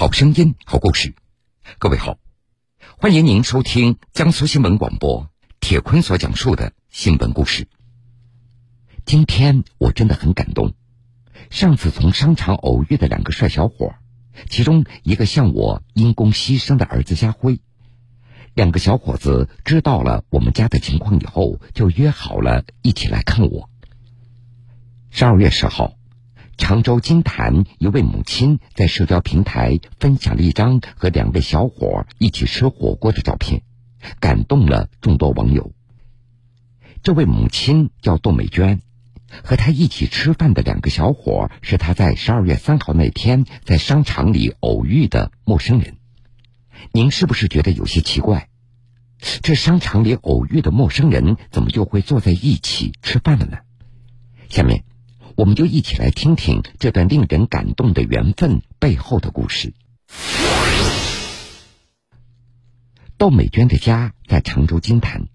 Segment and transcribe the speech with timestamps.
[0.00, 1.14] 好声音，好故事。
[1.78, 2.16] 各位好，
[2.96, 5.28] 欢迎您收听江苏新闻广播
[5.60, 7.68] 铁坤所讲述的新闻故事。
[9.04, 10.72] 今天我真的很感动。
[11.50, 13.94] 上次从商场偶遇的两个帅小伙，
[14.48, 17.60] 其中一个向我因公牺牲的儿子家辉。
[18.54, 23.68] 两个小伙子知道了我们家的情况以后，就约好了一起来看我。
[25.10, 25.92] 十二月十号。
[26.60, 33.62] 常州金坛一位母亲在社交平台分享了一张和两位小伙一起吃火锅的照片，
[34.20, 35.72] 感动了众多网友。
[37.02, 38.82] 这位母亲叫窦美娟，
[39.42, 45.96] 和她一起吃饭的两个小伙是她在十二月三号那天在商场里偶遇的陌生人。
[46.92, 48.48] 您是不是觉得有些奇怪？
[49.42, 53.58] 这商场里偶遇的陌生人怎么就会坐在一起吃饭了呢？
[54.50, 54.84] 下面。
[55.40, 59.72] 我们就一起来听听这段令人感动的缘分背后的故事。
[63.16, 65.28] 窦美娟的家在常州金坛，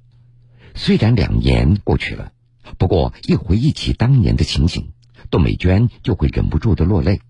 [0.75, 2.33] 虽然两年过去了，
[2.77, 4.91] 不过一回忆起当年的情景，
[5.31, 7.21] 窦美娟就会忍不住的落泪。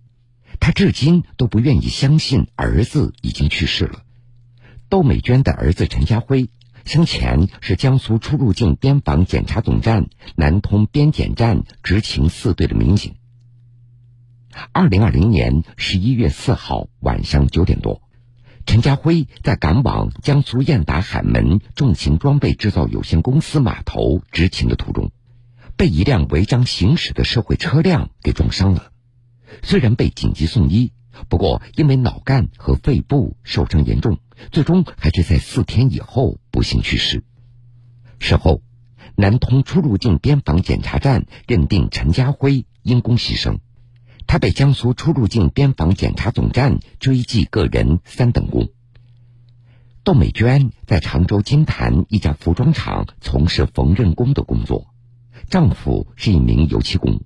[0.59, 4.03] 她至今都不愿意相信儿子已经去世了。
[4.89, 6.49] 窦美娟的儿子陈家辉。
[6.85, 10.05] 生前是江苏出入境边防检查总站
[10.35, 13.15] 南通边检站执勤四队的民警。
[14.71, 18.03] 二零二零年十一月四号晚上九点多，
[18.67, 25.11] 陈家辉在赶往江苏燕达海门重型装备制造有限公司码头执勤的途中，
[25.75, 28.91] 被一辆违章行驶的社会车辆给撞伤了。
[29.63, 30.91] 虽然被紧急送医。
[31.29, 34.19] 不过，因为脑干和肺部受伤严重，
[34.51, 37.23] 最终还是在四天以后不幸去世。
[38.19, 38.61] 事后，
[39.15, 43.59] 南通出入境边防检查站认定陈家辉因公牺牲，
[44.27, 48.69] 他被江苏出入境边防检查总站追记个人三等功。
[50.03, 54.93] 窦美娟在常州金坛一家服装厂从事缝纫工的工作，
[55.49, 57.21] 丈夫是一名油漆工。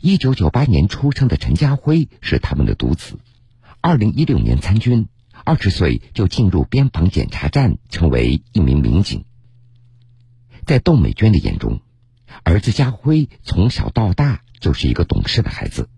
[0.00, 3.18] 一九九八年出生的陈家辉是他们的独子。
[3.80, 5.08] 二零一六年参军，
[5.44, 9.24] 二十岁就进入边防检查站，成为一名民警。
[10.64, 11.80] 在窦美娟的眼中，
[12.42, 15.88] 儿子家辉从小到大就是一个懂事的孩子。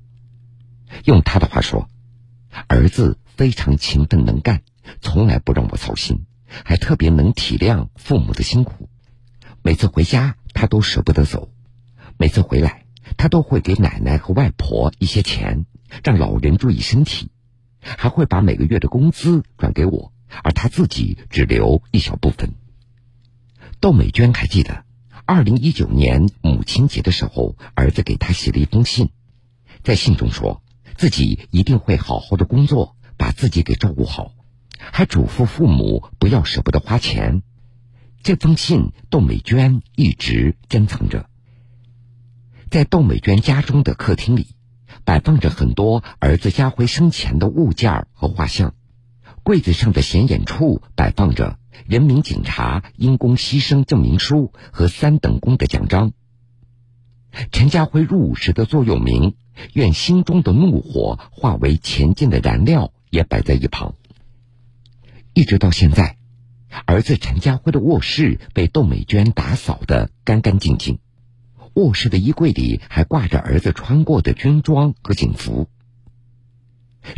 [1.04, 1.88] 用他的话说，
[2.66, 4.62] 儿子非常勤奋能干，
[5.00, 8.90] 从来不让我操心，还特别能体谅父母的辛苦。
[9.62, 11.50] 每次回家，他都舍不得走。
[12.18, 12.87] 每次回来。
[13.16, 15.66] 他都会给奶奶和外婆一些钱，
[16.04, 17.30] 让老人注意身体，
[17.80, 22.54] 还会把每个月的工资转给我，而他自己只留一小部分。
[23.80, 24.84] 窦美娟还记得，
[25.24, 29.10] 二零一九年母亲节的时候，儿子给她写了一封信，
[29.82, 30.62] 在信中说
[30.96, 34.32] 自己一定会好好的工作，把自己给照顾好，
[34.78, 37.42] 还嘱咐父母不要舍不得花钱。
[38.22, 41.30] 这封信，窦美娟一直珍藏着。
[42.70, 44.48] 在窦美娟家中的客厅里，
[45.04, 48.74] 摆放着很多儿子家辉生前的物件和画像。
[49.42, 56.12] 柜子上的显眼处摆放着人民警察因公牺牲证明书和三等功的奖章。
[57.50, 59.36] 陈家辉入伍时的座右铭
[59.72, 63.94] “愿心中的怒火化为前进的燃料”也摆在一旁。
[65.32, 66.16] 一直到现在，
[66.84, 70.98] 儿子陈家辉的卧室被窦美娟打扫得干干净净。
[71.78, 75.70] 卧室的衣柜里还挂着儿子穿过的军装和警服。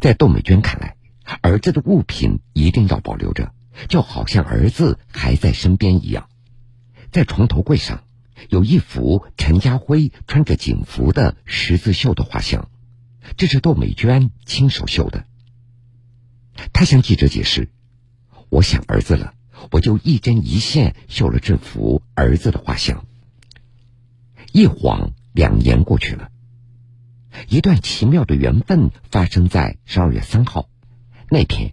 [0.00, 0.96] 在窦美娟看来，
[1.40, 3.54] 儿子的物品一定要保留着，
[3.88, 6.28] 就好像儿子还在身边一样。
[7.10, 8.04] 在床头柜上，
[8.50, 12.68] 有一幅陈家辉穿着警服的十字绣的画像，
[13.38, 15.24] 这是窦美娟亲手绣的。
[16.74, 17.70] 他向记者解释
[18.50, 19.32] ：“我想儿子了，
[19.70, 23.06] 我就一针一线绣了这幅儿子的画像。”
[24.52, 26.30] 一晃两年过去了，
[27.48, 30.68] 一段奇妙的缘分发生在十二月三号
[31.28, 31.72] 那天，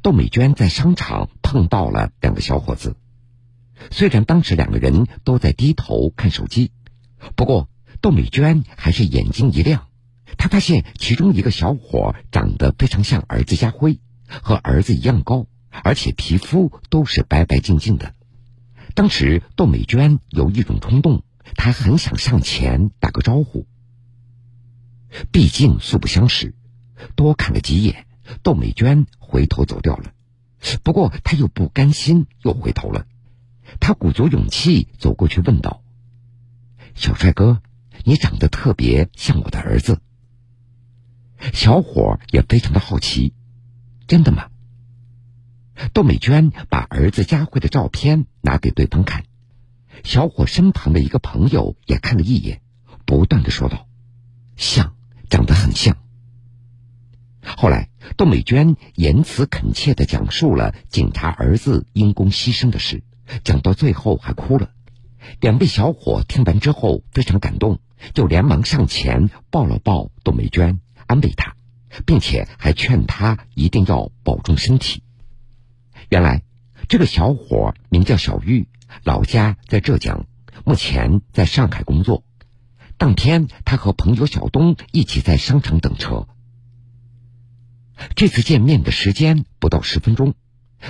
[0.00, 2.96] 窦美娟在商场碰到了两个小伙子。
[3.90, 6.72] 虽然当时两个人都在低头看手机，
[7.36, 7.68] 不过
[8.00, 9.88] 窦美娟还是眼睛一亮，
[10.38, 15.46] 她发现其中一个小伙长得非常像儿子家辉，和儿子一样高，
[15.82, 18.14] 而且皮肤都是白白净净的。
[18.94, 21.22] 当时窦美娟有一种冲动。
[21.56, 23.66] 他很想上前打个招呼，
[25.30, 26.54] 毕竟素不相识，
[27.14, 28.06] 多看了几眼，
[28.42, 30.12] 窦美娟回头走掉了。
[30.82, 33.06] 不过他又不甘心，又回头了。
[33.80, 35.82] 他鼓足勇气走过去问道
[36.94, 37.62] ：“小帅哥，
[38.04, 40.00] 你长得特别像我的儿子。”
[41.52, 43.34] 小伙也非常的好奇，
[44.06, 44.48] 真的吗？
[45.92, 49.24] 窦美娟把儿子佳慧的照片拿给对方看，
[50.02, 52.60] 小伙身旁的一个朋友也看了一眼，
[53.06, 53.86] 不断的说道
[54.56, 54.94] ：“像，
[55.30, 55.96] 长得很像。”
[57.56, 63.02] 后来，窦美娟言辞恳切的讲述了警察儿子因公牺牲的事，
[63.44, 64.70] 讲到最后还哭了。
[65.40, 67.80] 两位小伙听完之后非常感动，
[68.12, 71.54] 就连忙上前抱了抱窦美娟，安慰她，
[72.04, 75.02] 并且还劝她一定要保重身体。
[76.10, 76.42] 原来，
[76.88, 78.68] 这个小伙名叫小玉，
[79.02, 80.26] 老家在浙江，
[80.64, 82.24] 目前在上海工作。
[82.96, 86.28] 当天，他和朋友小东一起在商场等车。
[88.14, 90.34] 这次见面的时间不到十分钟，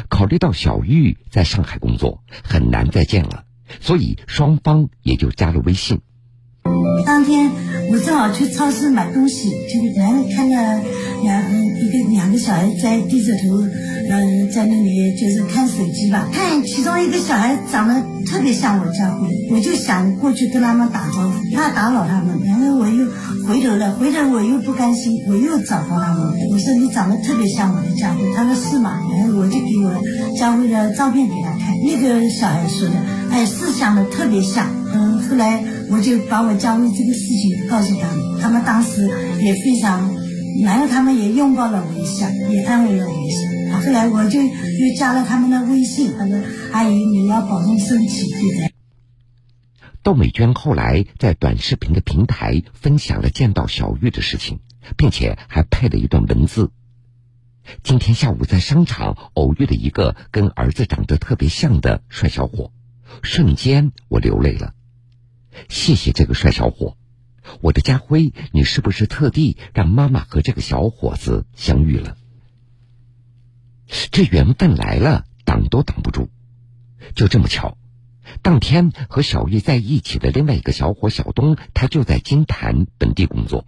[0.08, 3.44] 考虑到小玉在上海工作，很难再见了，
[3.80, 6.02] 所以双方也就加了微信。
[7.06, 7.50] 当天
[7.90, 10.56] 我正好去超市买东西，就然后看到
[11.22, 11.42] 两
[11.78, 13.62] 一个两个小孩在低着头，
[14.10, 16.28] 嗯，在那里就是看手机吧。
[16.32, 17.94] 看其中一个小孩长得
[18.26, 22.40] 特别像我家辉，我就想过去跟他们打招呼，怕打扰他们。
[22.44, 23.06] 然后我又
[23.46, 28.98] 回头了，回头我又不甘心，我又找到他们，我说你长得特别像我的家辉，他说是吗？
[29.12, 30.02] 然后我就给我
[30.36, 32.94] 家辉的照片给他看，那个小孩说的，
[33.30, 34.66] 哎，是像的特别像。
[34.92, 35.62] 嗯，后来。
[35.90, 39.06] 我就把我家辉这个事情告诉他们，他们当时
[39.40, 40.14] 也非常，
[40.62, 43.80] 然后他们也拥抱了我一下，也安慰了我一下。
[43.80, 44.48] 后来我就又
[44.98, 46.40] 加了他们的微信，他说
[46.72, 48.72] ：“阿姨，你要保重身体。”对
[50.02, 54.60] 窦美娟后来在短视频的平台分享了见到小玉的事情，
[54.96, 56.70] 并且还配了一段文字
[57.82, 62.70] ：“今天下午在商场偶遇了一个跟儿子长得特别像的帅小伙，
[63.22, 64.72] 瞬间我流泪了。”
[65.68, 66.96] 谢谢这个帅小伙，
[67.60, 72.16] 我的家辉，你是不是特地让妈妈和这个小伙子相遇了？
[74.10, 76.30] 这缘分来了，挡都挡不住。
[77.14, 77.76] 就这么巧，
[78.42, 83.66] 当天和小玉在一起的另外一个小伙小东，他就在金坛本地工作，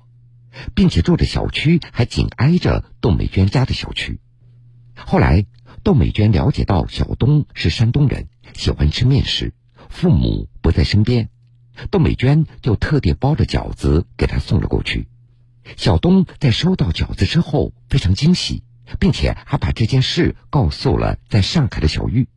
[0.75, 4.21] 并且住的小区还紧挨着窦美娟家的小区。
[4.97, 5.45] 后来，
[5.85, 9.53] 窦美娟了解到小东是山东人，喜欢吃面食，
[9.91, 11.29] 父母不在身边。
[11.91, 15.09] 窦美娟就特地包着饺子给他送了过去。
[15.77, 18.63] 小东在收到饺子之后非常惊喜，
[18.99, 22.29] 并且还把这件事告诉了在上海的小玉。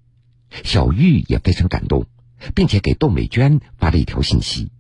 [0.64, 2.08] 小玉也非常感动，
[2.56, 4.72] 并且给窦美娟发了一条信息：“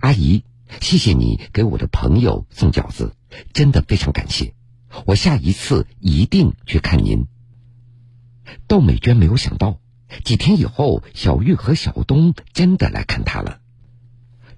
[0.00, 0.44] 阿姨，
[0.80, 3.14] 谢谢你给我的朋友送饺子，
[3.52, 4.52] 真的非常感谢。
[5.06, 7.26] 我下一次一定去看您。”
[8.66, 9.78] 窦美娟没有想到，
[10.24, 13.60] 几天以后，小玉和小东真的来看她了。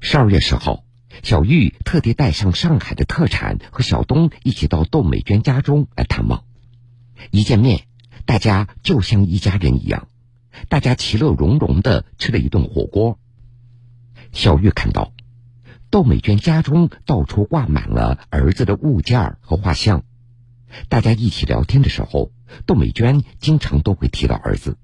[0.04, 0.82] 十二月十号，
[1.22, 6.42] 小玉特地带上上海的特产，和小东一起到窦美娟家中来探望。
[7.30, 7.86] 一见面，
[8.26, 10.08] 大家就像一家人一样，
[10.68, 13.20] 大家其乐融融的吃了一顿火锅。
[14.32, 15.12] 小玉看到
[15.88, 20.02] 窦美娟家中到处挂满了儿子的物件和画像，
[20.88, 22.32] 大家一起聊天的时候，
[22.66, 24.76] 窦美娟经常都会提到儿子。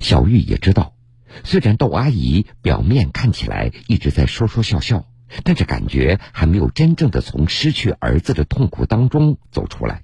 [0.00, 0.95] 小玉也知道。
[1.44, 5.04] 虽然窦阿姨表面看起来一直在说说笑笑，
[5.44, 10.02] 但是感觉还没有真正的从失去儿子的痛苦当中走出来。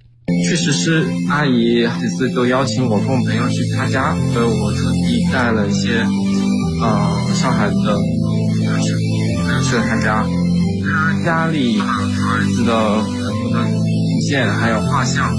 [0.49, 6.07] 确实是阿姨几次都邀请我跟我朋友去她家，所以我特地带了一些，
[6.81, 7.99] 呃，上海的
[9.65, 10.25] 去了她家。
[10.85, 13.92] 她家里儿子的很多的
[14.41, 15.33] 还有画像。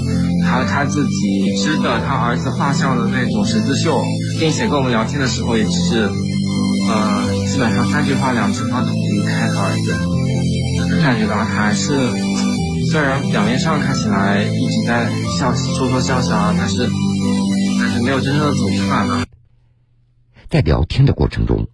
[0.44, 4.04] 还有他自己织的他儿子画像的那种十字绣，
[4.38, 6.10] 并且跟我们聊天的时候也只是，
[6.88, 11.94] 呃，基本上三句话两句话都不离开他儿子，感觉到他还是
[12.90, 16.90] 虽然表面上看起来一直在笑说说笑笑，但是
[17.80, 19.24] 但是没有真正的走出来。
[20.50, 21.68] 在聊天的过程中，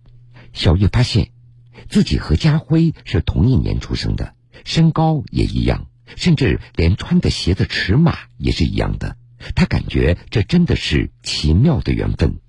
[0.52, 1.30] 小玉发现
[1.88, 4.32] 自己和家辉是同一年出生的，
[4.64, 5.86] 身高也一样。
[6.16, 9.16] 甚至连穿的鞋子尺码也是一样的，
[9.54, 12.40] 他感觉这真的是奇妙的缘分。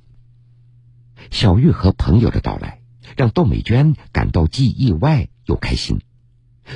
[1.29, 2.79] 小玉和朋友的到来，
[3.15, 5.99] 让窦美娟感到既意外又开心。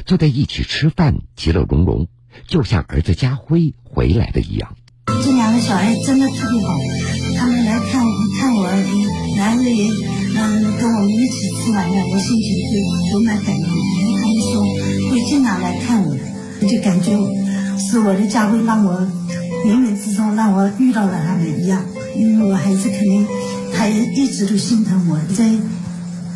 [0.05, 2.07] 坐在一起吃饭，其乐融融，
[2.47, 4.75] 就像儿子家辉回来的一样。
[5.23, 6.77] 这两个小孩真的特别好，
[7.37, 8.89] 他们来看我看我儿子，
[9.37, 9.89] 然后也
[10.35, 13.69] 嗯跟我们一起吃完了，我心情就都蛮感动。
[14.17, 14.63] 他们说
[15.11, 16.14] 会经常来看我。
[16.67, 17.11] 就感觉
[17.77, 19.01] 是我的家会让我
[19.65, 23.27] 冥冥之中让我遇到了他们一样，因为我孩子肯定
[23.73, 25.49] 他也一直都心疼我，在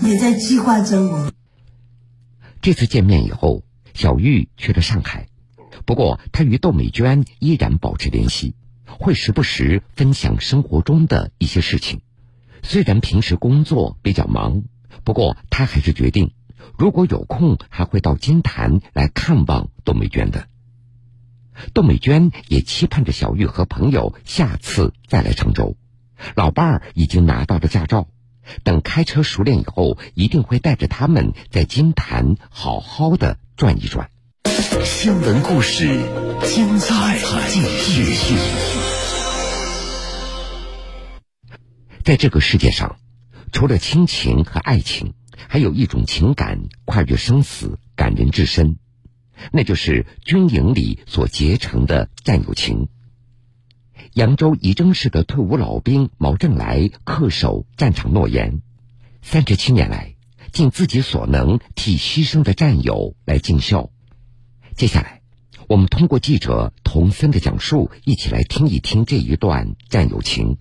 [0.07, 1.31] 也在计划着我。
[2.62, 5.27] 这次见面以后，小玉去了上海，
[5.86, 8.55] 不过，她与窦美娟依然保持联系，
[8.86, 12.01] 会时不时分享生活中的一些事情。
[12.62, 14.63] 虽然平时工作比较忙，
[15.03, 16.33] 不过她还是决定，
[16.77, 20.47] 如果有空，还会到金坛来看望窦美娟的。
[21.73, 25.75] 窦美娟也期盼着小玉和朋友下次再来常州。
[26.35, 28.07] 老伴儿已经拿到了驾照，
[28.63, 34.09] 等开车熟练以后，一定会带着他们在金坛好好的转一转。
[34.83, 35.87] 新闻故事，
[36.45, 37.17] 精彩
[37.49, 38.35] 继续。
[42.03, 42.97] 在这个世界上，
[43.51, 45.13] 除了亲情和爱情，
[45.48, 48.77] 还有一种情感跨越生死，感人至深，
[49.51, 52.89] 那就是军营里所结成的战友情。
[54.13, 58.62] 扬州仪征市的退伍老兵毛正来恪守战场诺言，
[59.22, 60.15] 三十七年来
[60.51, 63.91] 尽自己所能替牺牲的战友来尽孝。
[64.75, 65.22] 接下来，
[65.67, 70.58] 我们通过记者童森的讲述，一起来听一听这一段战友情。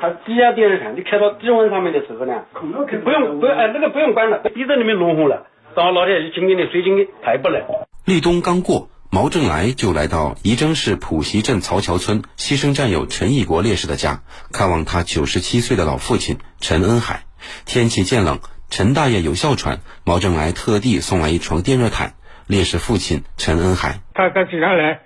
[0.00, 7.62] 他低压电热毯，你开到低温上面的时候呢，不用不用哎，那个不用关了，地在里面弄红了，然后老天爷就紧紧的水紧的排不来。
[8.06, 8.88] 立冬刚过。
[9.12, 17.24] 毛正来就来到仪征市普习镇曹桥村牺牲战友陈义国烈士的家，看望他九十七岁的老父亲陈恩海。
[17.66, 18.38] 天气渐冷，
[18.68, 22.12] 陈大爷有哮喘，毛正来特地送来一床电热毯。
[22.46, 25.00] 烈士父亲陈恩海，他他经常来，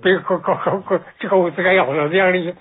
[0.00, 2.54] 别搞搞搞这个屋子该要了这样的，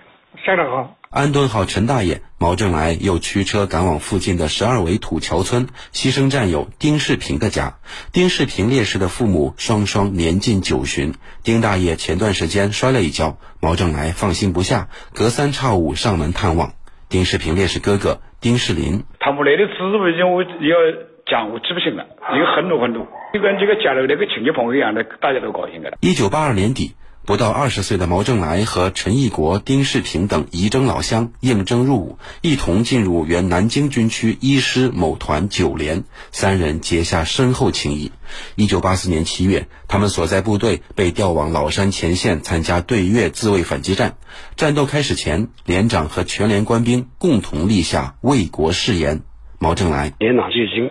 [0.43, 0.95] 想得好。
[1.11, 7.79] 安顿好陈大爷，毛正来又驱车赶往附近的十二围土桥村牺牲战友丁世平的家。
[8.13, 16.73] 丁世平烈士的父母双双年近九旬，丁大爷前段时间摔了一跤，毛正来放心不下，隔三差五上门探望。
[17.09, 20.77] 丁世平烈士哥哥丁世林，他们来的次数已经我要
[21.25, 22.05] 讲我记不清了，
[22.37, 25.97] 有很多很多，就跟这个家里那个亲戚朋友一样的，大家都高兴的了。
[26.01, 26.93] 一九八二年底。
[27.29, 38.11] 不到二十岁的毛正来和陈义国、丁世平等仪征老乡应征入伍，一同进入原南京军区一师某团九连，三人结下深厚情谊。
[38.55, 44.17] 一九八四年七月，他们所在部队被调往老山前线参加对越自卫反击战。
[44.55, 49.21] 战斗开始前，连长和全连官兵共同立下卫国誓言。
[49.59, 50.89] 毛正来连长就已经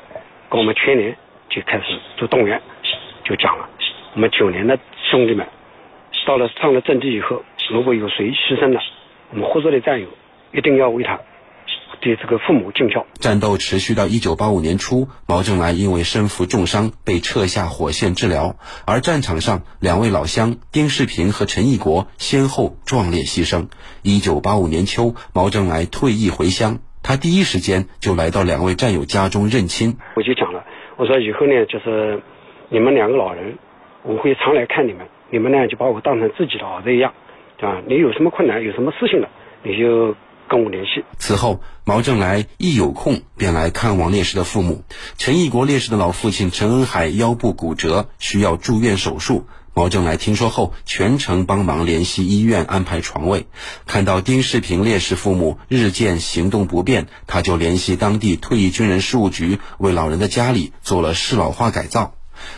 [0.49, 1.17] 跟我们全连
[1.51, 1.83] 就开始
[2.17, 2.63] 做动员，
[3.25, 3.69] 就讲了，
[4.15, 4.79] 我们九连的
[5.11, 5.45] 兄弟们。
[6.29, 8.81] 到了上了阵地以后，如果有谁牺牲了，
[9.31, 10.07] 我们活着的战友
[10.53, 11.19] 一定要为他
[12.01, 13.07] 对这个父母尽孝。
[13.15, 23.69] 战斗持续到一九八五年初，毛正来因为身负重伤被撤下火线治疗，而战场上两位老乡丁世平和陈义国先后壮烈牺牲。
[24.03, 29.97] 一九八五年秋，毛正来退役回乡，他第一时间就来到两位战友家中认亲。
[30.15, 30.63] 我就讲了，
[30.99, 32.21] 我说以后呢，就是
[32.69, 33.57] 你们两个老人，
[34.03, 35.07] 我会常来看你们。
[35.31, 37.13] 你们呢，就把我当成自己的儿子一样，
[37.61, 39.29] 啊，你有什么困难，有什么事情了，
[39.63, 40.15] 你就
[40.49, 41.05] 跟我联系。
[41.19, 44.85] 此后，毛正来一有空便来看望烈士的父母。
[45.19, 49.47] 陈义国烈士的老父亲陈恩海腰部骨折，需要住院手术。
[49.75, 53.47] 毛正来听说后，全程帮忙联系医院安排床位。
[53.87, 62.15] 看到丁世平烈士父母日渐行动不便，他就联系当地退役军人事务局，为老人的家里做了适老化改造。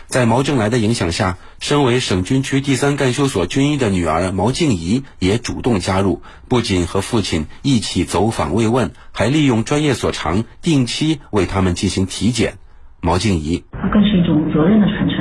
[0.07, 12.55] 在毛正来的影响下，身为省军区第三干休所军医的女儿毛静怡也主动加入，不仅和父亲一起走访慰问，还利用专业所长，定期为他们进行体检。
[12.99, 15.17] 毛静怡，它更是一种责任的传承。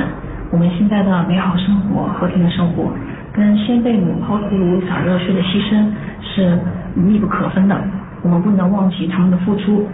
[0.50, 2.90] 我们现在的美好生活、和平的生活，
[3.36, 5.92] 跟先辈们抛头颅洒热血的牺牲
[6.24, 6.58] 是
[6.96, 7.76] 密不可分的。
[8.24, 9.86] 我们不能忘记他们的付出。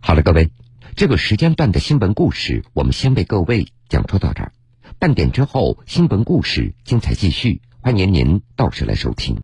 [0.00, 0.50] 好了，各位。
[0.96, 4.52] 这个时间段的新闻故事，我们先为各位讲述到这儿。
[5.00, 9.42] 半点之后，新闻故事精彩继续，欢迎您到时来收听。